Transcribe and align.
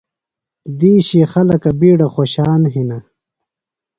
دِیشی 0.79 1.21
خلکہ 1.31 1.71
بِیڈہ 1.79 2.07
خوشان 2.13 2.61
ہِنہ۔ 2.73 2.97